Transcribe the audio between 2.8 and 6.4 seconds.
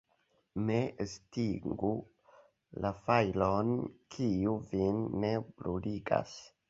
la fajron, kiu vin ne bruligas.